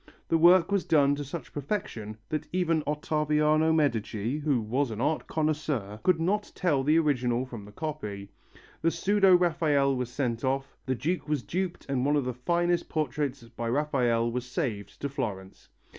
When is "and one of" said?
11.87-12.25